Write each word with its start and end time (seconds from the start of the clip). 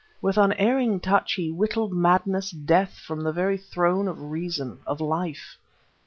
With 0.19 0.35
unerring 0.35 0.99
touch 0.99 1.33
he 1.33 1.51
whittled 1.51 1.93
madness, 1.93 2.49
death, 2.49 2.95
from 2.97 3.21
the 3.21 3.31
very 3.31 3.59
throne 3.59 4.07
of 4.07 4.19
reason, 4.19 4.79
of 4.87 4.99
life. 4.99 5.59